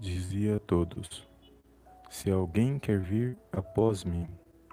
[0.00, 1.28] dizia a todos:
[2.08, 4.26] Se alguém quer vir após mim,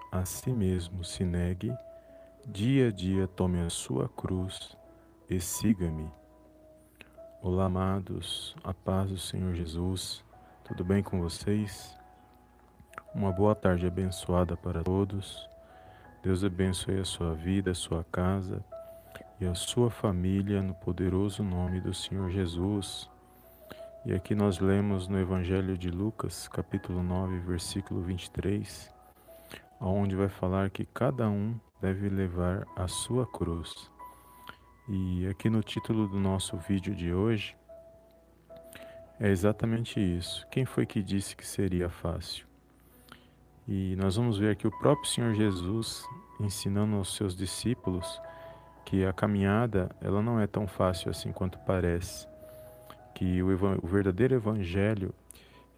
[0.09, 1.76] a si mesmo se negue,
[2.46, 4.76] dia a dia tome a sua cruz
[5.29, 6.10] e siga-me.
[7.42, 10.23] Olá, amados, a paz do Senhor Jesus,
[10.63, 11.96] tudo bem com vocês?
[13.14, 15.48] Uma boa tarde abençoada para todos.
[16.23, 18.64] Deus abençoe a sua vida, a sua casa
[19.39, 23.09] e a sua família no poderoso nome do Senhor Jesus.
[24.08, 28.89] E aqui nós lemos no Evangelho de Lucas, capítulo 9, versículo 23,
[29.82, 33.92] onde vai falar que cada um deve levar a sua cruz.
[34.88, 37.53] E aqui no título do nosso vídeo de hoje
[39.20, 40.48] é exatamente isso.
[40.50, 42.48] Quem foi que disse que seria fácil?
[43.67, 46.08] E nós vamos ver aqui o próprio Senhor Jesus
[46.39, 48.22] ensinando aos seus discípulos
[48.86, 52.26] que a caminhada ela não é tão fácil assim quanto parece
[53.17, 53.48] que o,
[53.81, 55.12] o verdadeiro evangelho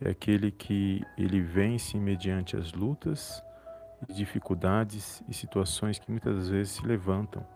[0.02, 3.42] é aquele que ele vence mediante as lutas
[4.10, 7.48] dificuldades e situações que muitas vezes se levantam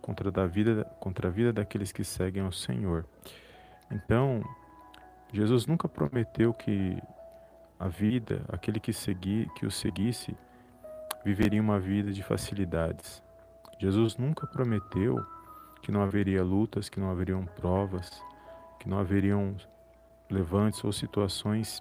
[0.00, 3.04] contra, da vida, contra a vida daqueles que seguem ao Senhor.
[3.90, 4.44] Então,
[5.32, 6.96] Jesus nunca prometeu que
[7.80, 10.36] a vida, aquele que, segui, que o seguisse,
[11.24, 13.20] viveria uma vida de facilidades.
[13.80, 15.20] Jesus nunca prometeu
[15.82, 18.22] que não haveria lutas, que não haveriam provas,
[18.82, 19.54] que não haveriam
[20.28, 21.80] levantes ou situações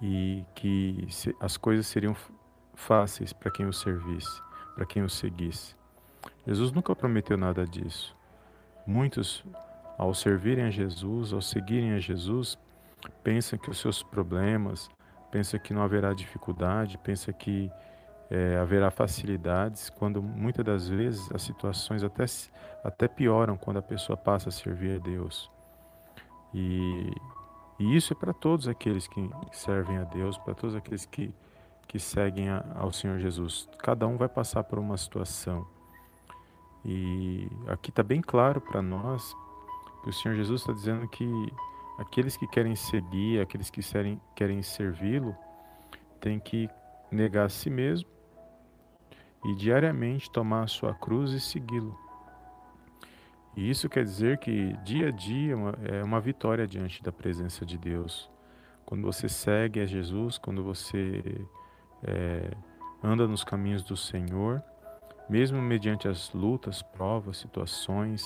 [0.00, 1.08] e que
[1.40, 2.14] as coisas seriam
[2.72, 4.40] fáceis para quem o servisse,
[4.76, 5.74] para quem o seguisse.
[6.46, 8.16] Jesus nunca prometeu nada disso.
[8.86, 9.44] Muitos,
[9.98, 12.56] ao servirem a Jesus, ao seguirem a Jesus,
[13.24, 14.88] pensam que os seus problemas,
[15.32, 17.68] pensam que não haverá dificuldade, pensam que
[18.30, 22.24] é, haverá facilidades, quando muitas das vezes as situações até,
[22.84, 25.55] até pioram quando a pessoa passa a servir a Deus.
[26.54, 27.12] E,
[27.78, 31.32] e isso é para todos aqueles que servem a Deus, para todos aqueles que,
[31.86, 33.68] que seguem a, ao Senhor Jesus.
[33.78, 35.66] Cada um vai passar por uma situação.
[36.84, 39.34] E aqui está bem claro para nós
[40.02, 41.52] que o Senhor Jesus está dizendo que
[41.98, 45.34] aqueles que querem seguir, aqueles que querem, querem servi-lo,
[46.20, 46.68] têm que
[47.10, 48.08] negar a si mesmo
[49.44, 52.05] e diariamente tomar a sua cruz e segui-lo.
[53.56, 55.54] E isso quer dizer que dia a dia
[55.88, 58.30] é uma vitória diante da presença de Deus.
[58.84, 61.22] Quando você segue a Jesus, quando você
[62.04, 62.50] é,
[63.02, 64.62] anda nos caminhos do Senhor,
[65.28, 68.22] mesmo mediante as lutas, provas, situações,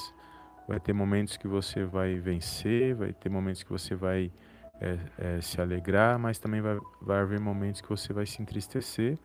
[0.66, 4.32] vai ter momentos que você vai vencer, vai ter momentos que você vai
[4.80, 9.16] é, é, se alegrar, mas também vai, vai haver momentos que você vai se entristecer.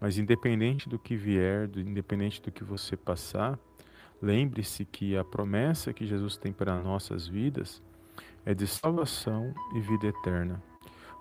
[0.00, 3.58] Mas independente do que vier, independente do que você passar,
[4.20, 7.82] Lembre-se que a promessa que Jesus tem para nossas vidas
[8.44, 10.62] é de salvação e vida eterna.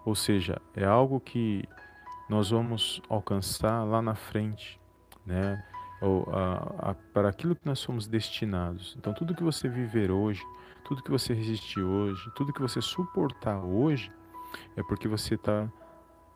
[0.06, 1.68] Ou seja, é algo que
[2.30, 4.80] nós vamos alcançar lá na frente,
[5.26, 5.64] né?
[6.02, 8.96] Ou, a, a, para aquilo que nós somos destinados.
[8.98, 10.44] Então, tudo que você viver hoje,
[10.86, 14.12] tudo que você resistir hoje, tudo que você suportar hoje,
[14.76, 15.68] é porque você está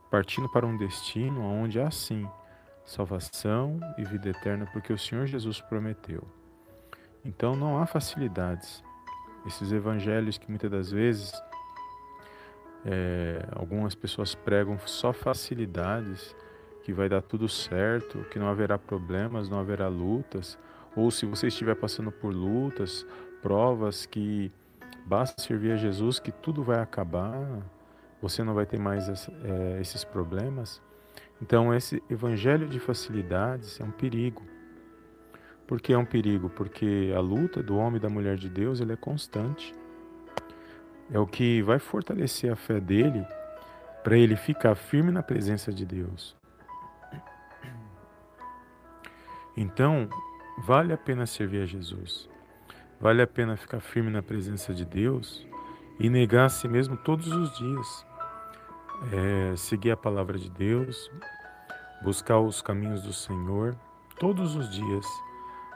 [0.09, 2.27] partindo para um destino onde há sim
[2.83, 6.40] salvação e vida eterna, porque o Senhor Jesus prometeu.
[7.23, 8.83] Então não há facilidades.
[9.45, 11.31] Esses evangelhos que muitas das vezes
[12.85, 16.35] é, algumas pessoas pregam só facilidades,
[16.83, 20.57] que vai dar tudo certo, que não haverá problemas, não haverá lutas,
[20.95, 23.05] ou se você estiver passando por lutas,
[23.41, 24.51] provas que
[25.05, 27.61] basta servir a Jesus que tudo vai acabar,
[28.21, 30.81] você não vai ter mais é, esses problemas.
[31.41, 34.43] Então esse evangelho de facilidades é um perigo.
[35.71, 36.49] Por que é um perigo?
[36.49, 39.73] Porque a luta do homem e da mulher de Deus ele é constante.
[41.09, 43.25] É o que vai fortalecer a fé dele
[44.03, 46.35] para ele ficar firme na presença de Deus.
[49.55, 50.09] Então,
[50.57, 52.29] vale a pena servir a Jesus.
[52.99, 55.47] Vale a pena ficar firme na presença de Deus
[55.97, 58.05] e negar a si mesmo todos os dias.
[59.13, 61.09] É, seguir a palavra de Deus,
[62.03, 63.73] buscar os caminhos do Senhor
[64.19, 65.07] todos os dias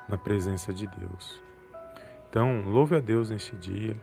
[0.07, 1.41] na presença de Deus.
[2.29, 3.95] Então, louve a Deus neste dia,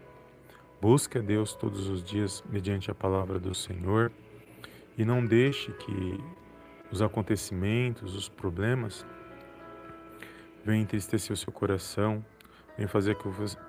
[0.81, 4.11] busque a Deus todos os dias mediante a palavra do Senhor
[4.97, 6.19] e não deixe que
[6.91, 9.07] os acontecimentos, os problemas
[10.65, 12.25] venham entristecer o seu coração,
[12.77, 13.17] venham fazer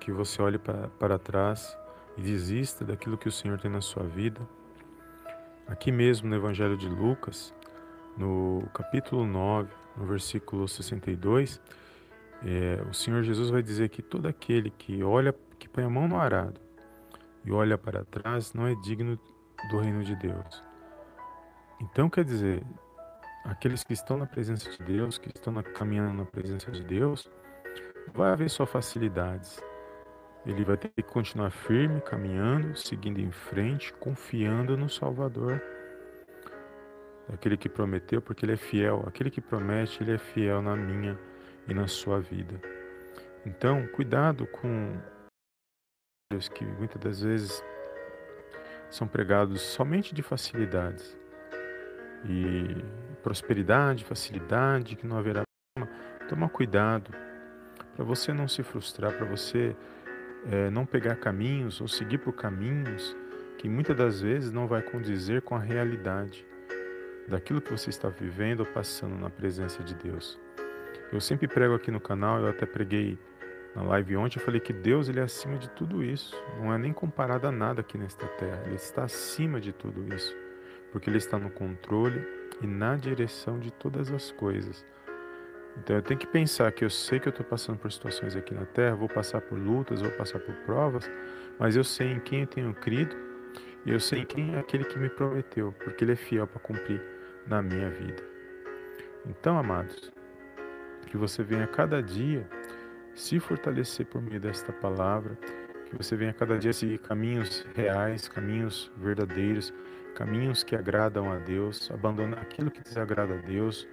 [0.00, 1.76] que você olhe para, para trás
[2.16, 4.40] e desista daquilo que o Senhor tem na sua vida.
[5.66, 7.54] Aqui mesmo no Evangelho de Lucas,
[8.16, 11.60] no capítulo 9, no versículo 62,
[12.44, 16.06] é, o Senhor Jesus vai dizer que todo aquele que olha, que põe a mão
[16.06, 16.60] no arado
[17.42, 19.18] e olha para trás não é digno
[19.70, 20.62] do reino de Deus.
[21.80, 22.62] Então, quer dizer,
[23.44, 27.30] aqueles que estão na presença de Deus, que estão caminhando na presença de Deus,
[28.12, 29.62] vai haver só facilidades.
[30.44, 35.62] Ele vai ter que continuar firme, caminhando, seguindo em frente, confiando no Salvador.
[37.32, 39.02] Aquele que prometeu, porque ele é fiel.
[39.06, 41.18] Aquele que promete, ele é fiel na minha
[41.68, 42.60] e na sua vida.
[43.46, 44.96] Então, cuidado com
[46.34, 47.62] os que muitas das vezes
[48.90, 51.16] são pregados somente de facilidades
[52.24, 52.84] e
[53.22, 55.42] prosperidade, facilidade, que não haverá
[55.74, 56.00] problema.
[56.28, 57.10] Toma cuidado
[57.94, 59.76] para você não se frustrar, para você
[60.50, 63.16] é, não pegar caminhos ou seguir por caminhos
[63.58, 66.44] que muitas das vezes não vai condizer com a realidade
[67.28, 70.38] daquilo que você está vivendo ou passando na presença de Deus.
[71.14, 73.16] Eu sempre prego aqui no canal, eu até preguei
[73.72, 76.34] na live ontem, eu falei que Deus ele é acima de tudo isso.
[76.58, 78.64] Não é nem comparado a nada aqui nesta terra.
[78.66, 80.36] Ele está acima de tudo isso,
[80.90, 82.26] porque ele está no controle
[82.60, 84.84] e na direção de todas as coisas.
[85.78, 88.52] Então eu tenho que pensar que eu sei que eu estou passando por situações aqui
[88.52, 91.08] na terra, vou passar por lutas, vou passar por provas,
[91.60, 93.14] mas eu sei em quem eu tenho crido
[93.86, 97.00] e eu sei quem é aquele que me prometeu, porque ele é fiel para cumprir
[97.46, 98.20] na minha vida.
[99.26, 100.13] Então, amados,
[101.04, 102.48] que você venha cada dia
[103.14, 105.36] se fortalecer por meio desta palavra,
[105.86, 109.72] que você venha cada dia seguir caminhos reais, caminhos verdadeiros,
[110.14, 113.86] caminhos que agradam a Deus, abandonar aquilo que desagrada a Deus,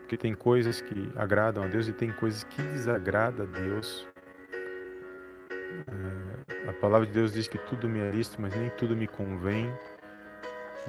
[0.00, 4.06] porque tem coisas que agradam a Deus e tem coisas que desagradam a Deus.
[5.60, 9.06] É, a palavra de Deus diz que tudo me é lícito, mas nem tudo me
[9.06, 9.70] convém.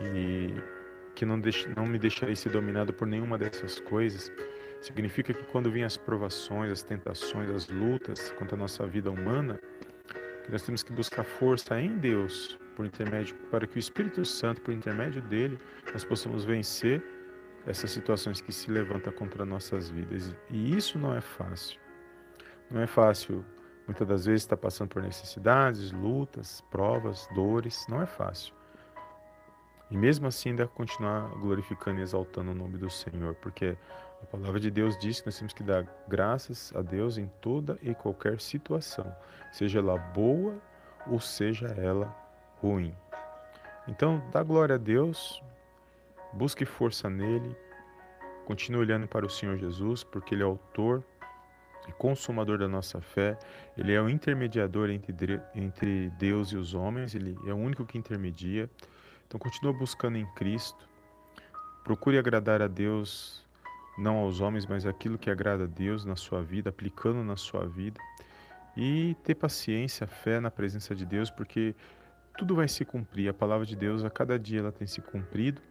[0.02, 0.54] E
[1.16, 4.32] que não, deixe, não me deixarei ser dominado por nenhuma dessas coisas,
[4.82, 9.60] significa que quando vêm as provações, as tentações, as lutas contra a nossa vida humana,
[10.50, 14.74] nós temos que buscar força em Deus por intermédio para que o Espírito Santo, por
[14.74, 15.60] intermédio dele,
[15.94, 17.04] nós possamos vencer
[17.68, 20.36] essas situações que se levantam contra nossas vidas.
[20.50, 21.80] E isso não é fácil.
[22.72, 23.46] Não é fácil.
[23.86, 27.86] Muitas das vezes está passando por necessidades, lutas, provas, dores.
[27.90, 28.54] Não é fácil.
[29.92, 33.76] E mesmo assim ainda continuar glorificando e exaltando o nome do Senhor, porque
[34.22, 37.78] a palavra de Deus diz que nós temos que dar graças a Deus em toda
[37.82, 39.16] e qualquer situação,
[39.52, 40.56] seja ela boa
[41.08, 42.14] ou seja ela
[42.62, 42.96] ruim.
[43.88, 45.42] Então, dá glória a Deus,
[46.34, 47.56] busque força nele,
[48.46, 51.04] continue olhando para o Senhor Jesus, porque ele é autor
[51.88, 53.38] e consumador da nossa fé,
[53.76, 58.70] ele é o intermediador entre, Deus e os homens, ele é o único que intermedia.
[59.28, 60.88] Então continua buscando em Cristo.
[61.84, 63.44] Procure agradar a Deus,
[64.00, 67.66] não aos homens, mas aquilo que agrada a Deus na sua vida, aplicando na sua
[67.68, 68.00] vida.
[68.76, 71.76] E ter paciência, fé na presença de Deus, porque
[72.38, 73.28] tudo vai se cumprir.
[73.28, 75.62] A palavra de Deus a cada dia ela tem se cumprido.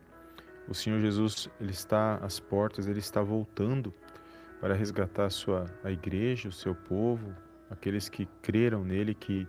[0.68, 3.94] O Senhor Jesus, ele está às portas, ele está voltando
[4.60, 7.34] para resgatar a sua a igreja, o seu povo,
[7.70, 9.48] aqueles que creram nele, que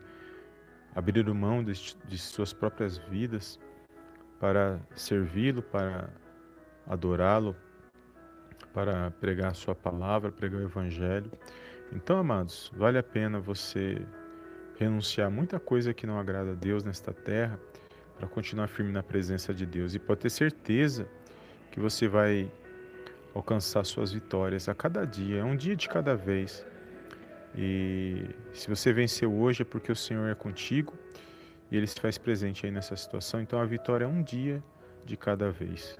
[0.96, 1.74] abriram mão de,
[2.08, 3.60] de suas próprias vidas
[4.40, 6.10] para servi-lo, para
[6.88, 7.56] adorá-lo,
[8.73, 11.31] para pregar a sua palavra, pregar o evangelho.
[11.91, 14.01] Então, amados, vale a pena você
[14.77, 17.59] renunciar a muita coisa que não agrada a Deus nesta terra
[18.17, 21.07] para continuar firme na presença de Deus e pode ter certeza
[21.71, 22.51] que você vai
[23.33, 26.66] alcançar suas vitórias a cada dia, é um dia de cada vez.
[27.56, 30.94] E se você venceu hoje é porque o Senhor é contigo
[31.71, 33.42] e ele se faz presente aí nessa situação.
[33.42, 34.63] Então a vitória é um dia
[35.06, 35.99] de cada vez.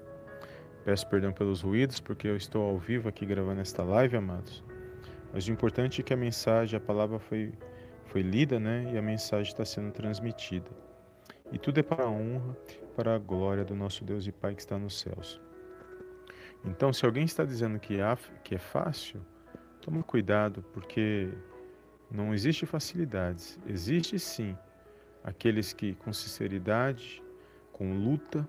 [0.84, 4.64] Peço perdão pelos ruídos, porque eu estou ao vivo aqui gravando esta live, amados.
[5.32, 7.52] Mas o importante é que a mensagem, a palavra foi,
[8.06, 8.90] foi lida, né?
[8.92, 10.70] E a mensagem está sendo transmitida.
[11.52, 12.56] E tudo é para a honra,
[12.96, 15.40] para a glória do nosso Deus e Pai que está nos céus.
[16.64, 18.16] Então, se alguém está dizendo que é,
[18.54, 19.20] é fácil,
[19.80, 21.28] toma cuidado, porque
[22.10, 23.58] não existe facilidades.
[23.66, 24.56] Existe sim
[25.22, 27.22] aqueles que com sinceridade,
[27.72, 28.48] com luta,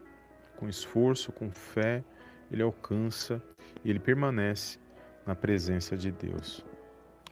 [0.58, 2.04] com esforço, com fé,
[2.52, 3.42] ele alcança
[3.84, 4.78] e ele permanece
[5.26, 6.66] na presença de Deus.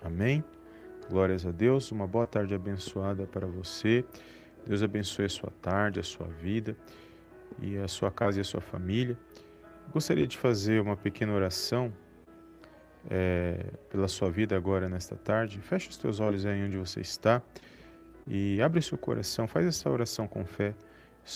[0.01, 0.43] Amém?
[1.09, 4.05] Glórias a Deus, uma boa tarde abençoada para você.
[4.65, 6.75] Deus abençoe a sua tarde, a sua vida
[7.61, 9.17] e a sua casa e a sua família.
[9.91, 11.91] Gostaria de fazer uma pequena oração
[13.09, 15.59] é, pela sua vida agora nesta tarde.
[15.59, 17.41] Feche os teus olhos aí onde você está.
[18.27, 20.75] E abre seu coração, faz essa oração com fé.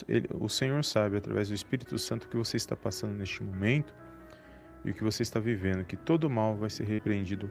[0.08, 3.94] Ele, o Senhor sabe, através do Espírito Santo, o que você está passando neste momento
[4.84, 7.50] e o que você está vivendo, que todo mal vai ser repreendido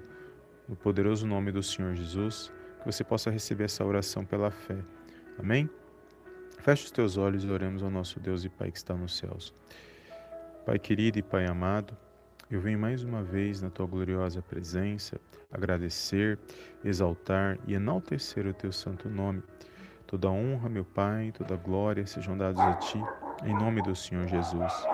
[0.69, 4.79] no poderoso nome do Senhor Jesus, que você possa receber essa oração pela fé.
[5.39, 5.69] Amém?
[6.59, 9.55] Feche os teus olhos e oremos ao nosso Deus e Pai que está nos céus.
[10.65, 11.97] Pai querido e Pai amado,
[12.51, 15.21] eu venho mais uma vez na tua gloriosa presença
[15.51, 16.39] agradecer,
[16.85, 19.43] exaltar e enaltecer o teu santo nome.
[20.13, 23.03] Toda honra, meu Pai, toda glória sejam dados a ti,
[23.45, 24.87] em nome do Senhor Jesus.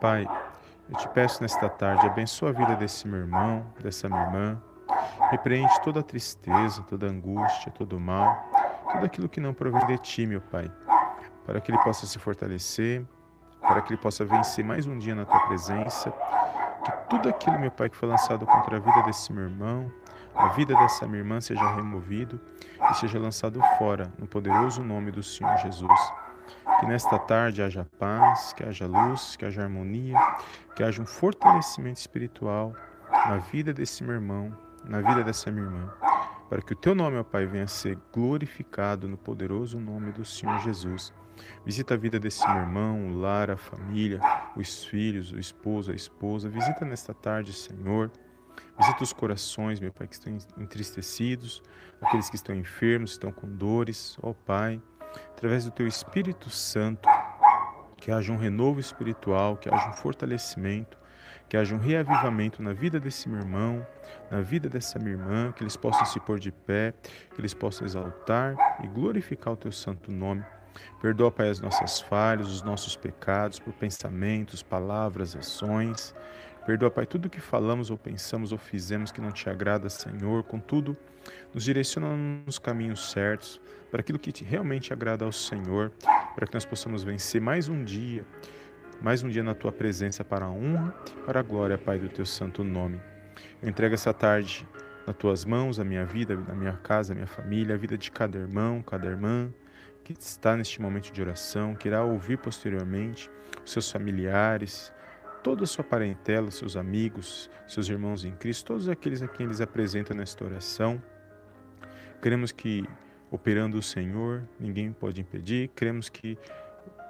[0.00, 0.26] Pai,
[0.90, 4.60] eu te peço nesta tarde, abençoa a vida desse meu irmão, dessa minha irmã.
[5.30, 8.50] Repreende toda a tristeza, toda a angústia, todo o mal,
[8.90, 10.68] tudo aquilo que não provém de ti, meu Pai,
[11.46, 13.06] para que ele possa se fortalecer,
[13.60, 16.12] para que ele possa vencer mais um dia na tua presença.
[16.84, 19.88] Que tudo aquilo, meu Pai, que foi lançado contra a vida desse meu irmão,
[20.34, 22.40] a vida dessa minha irmã seja removido
[22.90, 26.12] e seja lançado fora, no poderoso nome do Senhor Jesus.
[26.80, 30.18] Que nesta tarde haja paz, que haja luz, que haja harmonia,
[30.74, 32.74] que haja um fortalecimento espiritual
[33.10, 35.92] na vida desse meu irmão, na vida dessa minha irmã
[36.52, 40.22] para que o teu nome, ó Pai, venha a ser glorificado no poderoso nome do
[40.22, 41.10] Senhor Jesus.
[41.64, 44.20] Visita a vida desse meu irmão, o lar, a família,
[44.54, 46.50] os filhos, o esposo, a esposa.
[46.50, 48.12] Visita nesta tarde, Senhor.
[48.78, 51.62] Visita os corações, meu Pai, que estão entristecidos,
[52.00, 54.16] aqueles que estão enfermos, estão com dores.
[54.22, 54.80] Ó Pai,
[55.30, 57.08] através do Teu Espírito Santo,
[57.96, 60.98] que haja um renovo espiritual, que haja um fortalecimento,
[61.48, 63.86] que haja um reavivamento na vida desse meu irmão,
[64.30, 66.94] na vida dessa minha irmã, que eles possam se pôr de pé,
[67.34, 70.42] que eles possam exaltar e glorificar o teu santo nome.
[71.00, 76.14] Perdoa, Pai, as nossas falhas, os nossos pecados, por pensamentos, palavras, ações.
[76.66, 80.44] Perdoa, Pai, tudo que falamos ou pensamos ou fizemos que não te agrada, Senhor.
[80.44, 80.96] Contudo,
[81.52, 82.08] nos direciona
[82.46, 85.92] nos caminhos certos, para aquilo que te realmente agrada ao Senhor,
[86.34, 88.24] para que nós possamos vencer mais um dia
[89.02, 90.94] mais um dia na tua presença para a honra,
[91.26, 93.00] para a glória, Pai, do teu santo nome.
[93.60, 94.66] Eu entrego essa tarde
[95.04, 98.12] nas tuas mãos, a minha vida, a minha casa, a minha família, a vida de
[98.12, 99.52] cada irmão, cada irmã
[100.04, 103.28] que está neste momento de oração, que irá ouvir posteriormente,
[103.64, 104.92] os seus familiares,
[105.42, 109.60] toda a sua parentela, seus amigos, seus irmãos em Cristo, todos aqueles a quem eles
[109.60, 111.02] apresentam nesta oração.
[112.22, 112.88] Queremos que,
[113.30, 116.38] operando o Senhor, ninguém pode impedir, queremos que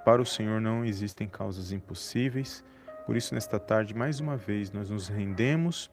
[0.03, 2.63] para o Senhor não existem causas impossíveis.
[3.05, 5.91] Por isso, nesta tarde, mais uma vez, nós nos rendemos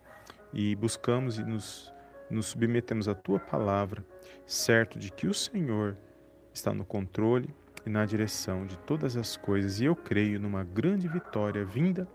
[0.52, 1.92] e buscamos e nos,
[2.30, 4.04] nos submetemos à tua palavra,
[4.46, 5.96] certo de que o Senhor
[6.52, 7.54] está no controle
[7.86, 12.06] e na direção de todas as coisas, e eu creio numa grande vitória vinda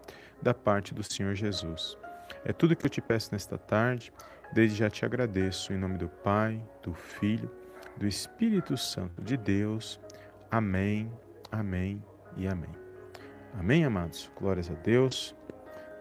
[0.42, 1.98] da parte do Senhor Jesus.
[2.44, 4.12] É tudo que eu te peço nesta tarde,
[4.54, 7.52] desde já te agradeço, em nome do Pai, do Filho,
[7.98, 10.00] do Espírito Santo de Deus.
[10.52, 11.12] Amém
[11.52, 12.04] Amém
[12.36, 12.70] e amém.
[13.58, 14.30] Amém, amados?
[14.38, 15.34] Glórias a Deus.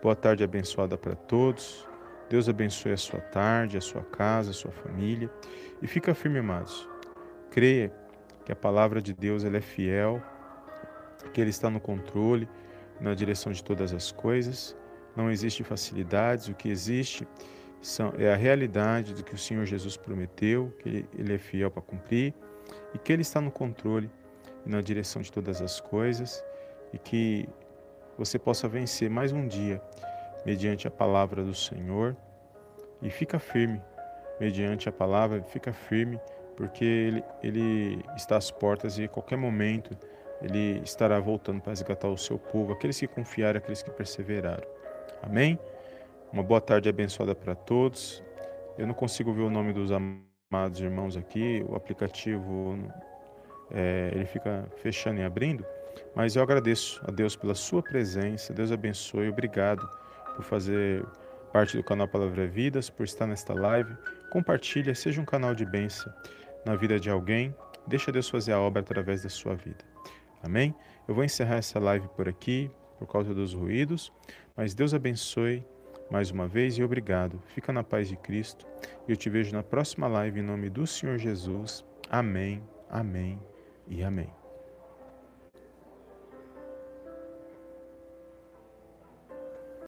[0.03, 1.87] Boa tarde abençoada para todos.
[2.29, 5.31] Deus abençoe a sua tarde, a sua casa, a sua família.
[5.81, 6.89] E fica firme, amados.
[7.53, 7.93] Creia
[8.45, 10.23] que a palavra de Deus ela é fiel,
[11.33, 12.49] que Ele está no controle,
[13.01, 14.77] na direção de todas as coisas.
[15.17, 17.27] Não existe facilidades, o que existe
[17.81, 21.83] são, é a realidade do que o Senhor Jesus prometeu, que Ele é fiel para
[21.83, 22.35] cumprir
[22.93, 24.11] e que Ele está no controle
[24.67, 26.43] e na direção de todas as coisas
[26.93, 27.49] e que
[28.17, 29.83] você possa vencer mais um dia
[30.47, 32.17] mediante a palavra do Senhor
[33.03, 33.81] e fica firme
[34.41, 36.19] mediante a palavra, fica firme
[36.57, 39.97] porque ele, ele está às portas e a qualquer momento
[40.43, 44.67] ele estará voltando para resgatar o seu povo, aqueles que confiaram, aqueles que perseveraram.
[45.23, 45.59] Amém?
[46.33, 48.23] Uma boa tarde abençoada para todos.
[48.77, 52.79] Eu não consigo ver o nome dos amados irmãos aqui, o aplicativo
[53.71, 55.65] é, ele fica fechando e abrindo,
[56.15, 59.89] mas eu agradeço a Deus pela sua presença, Deus abençoe, obrigado
[60.35, 61.05] por fazer
[61.53, 63.97] parte do canal Palavra Vidas, por estar nesta live,
[64.31, 66.13] compartilha, seja um canal de bênção
[66.65, 67.55] na vida de alguém,
[67.87, 69.85] deixa Deus fazer a obra através da sua vida.
[70.43, 70.75] Amém?
[71.07, 74.13] Eu vou encerrar essa live por aqui, por causa dos ruídos,
[74.57, 75.65] mas Deus abençoe
[76.11, 77.43] mais uma vez e obrigado.
[77.49, 78.67] Fica na paz de Cristo
[79.09, 81.85] e eu te vejo na próxima live em nome do Senhor Jesus.
[82.11, 83.39] Amém, amém
[83.89, 84.44] e amém.